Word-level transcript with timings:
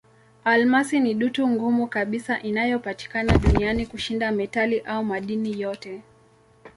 Almasi 0.43 0.99
ni 0.99 1.13
dutu 1.13 1.47
ngumu 1.49 1.87
kabisa 1.87 2.41
inayopatikana 2.41 3.37
duniani 3.37 3.85
kushinda 3.85 4.31
metali 4.31 4.79
au 4.79 5.05
madini 5.05 5.61
yote. 5.61 6.01